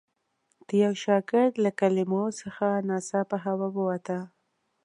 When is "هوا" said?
3.45-3.67